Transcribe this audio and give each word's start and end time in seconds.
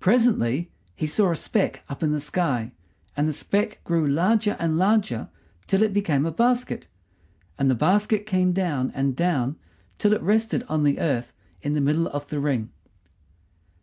Presently 0.00 0.72
he 0.96 1.06
saw 1.06 1.30
a 1.30 1.36
speck 1.36 1.84
up 1.90 2.02
in 2.02 2.12
the 2.12 2.18
sky, 2.18 2.72
and 3.14 3.28
the 3.28 3.32
speck 3.34 3.84
grew 3.84 4.06
larger 4.06 4.56
and 4.58 4.78
larger 4.78 5.28
till 5.66 5.82
it 5.82 5.92
became 5.92 6.24
a 6.24 6.32
basket, 6.32 6.88
and 7.58 7.70
the 7.70 7.74
basket 7.74 8.24
came 8.24 8.54
down 8.54 8.90
and 8.94 9.14
down 9.14 9.56
till 9.98 10.14
it 10.14 10.22
rested 10.22 10.62
on 10.66 10.82
the 10.82 10.98
earth 10.98 11.34
in 11.60 11.74
the 11.74 11.82
middle 11.82 12.06
of 12.08 12.26
the 12.28 12.40
ring. 12.40 12.70